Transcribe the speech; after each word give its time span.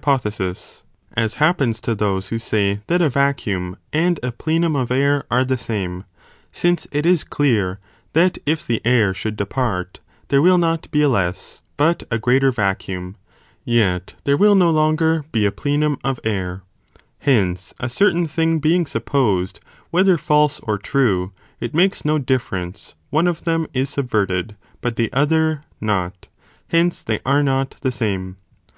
605 0.00 0.22
pothesis; 0.46 0.82
as 1.14 1.34
(hanes) 1.34 1.78
to 1.82 1.94
those 1.94 2.28
who 2.28 2.38
say 2.38 2.80
that 2.86 3.02
a 3.02 3.04
sis, 3.04 3.10
be 3.12 3.20
discre 3.20 3.24
'vacuum, 3.34 3.76
and 3.92 4.18
a 4.22 4.32
plenum 4.32 4.74
of 4.74 4.90
air, 4.90 5.24
are 5.30 5.44
the 5.44 5.58
same, 5.58 6.04
since 6.50 6.86
Ἦν 6.86 6.96
it 6.96 7.04
is 7.04 7.22
clear 7.24 7.78
that 8.14 8.38
if 8.46 8.66
the 8.66 8.80
air 8.86 9.12
should 9.12 9.36
depart, 9.36 10.00
there 10.28 10.40
will 10.40 10.56
not 10.56 10.90
be 10.90 11.02
a 11.02 11.08
less, 11.10 11.60
but 11.76 12.04
a 12.10 12.18
greater 12.18 12.50
vacuum, 12.50 13.14
yet 13.62 14.14
there 14.24 14.38
will 14.38 14.54
no 14.54 14.70
longer 14.70 15.26
be 15.32 15.44
a 15.44 15.52
plenum 15.52 15.98
of 16.02 16.18
air. 16.24 16.62
Hence, 17.18 17.74
a 17.78 17.90
certain 17.90 18.26
thing. 18.26 18.58
being 18.58 18.86
supposed, 18.86 19.60
whe 19.90 20.02
ther 20.02 20.16
false 20.16 20.60
or 20.60 20.78
true, 20.78 21.32
(it 21.60 21.74
makes 21.74 22.06
no 22.06 22.16
difference,) 22.16 22.94
one 23.10 23.26
of 23.26 23.44
them 23.44 23.66
is 23.74 23.90
sub 23.90 24.08
verted, 24.08 24.56
but 24.80 24.96
the 24.96 25.12
other 25.12 25.62
not, 25.78 26.26
hence 26.68 27.02
they 27.02 27.20
are 27.26 27.42
not 27.42 27.72
the 27.82 27.92
same. 27.92 28.38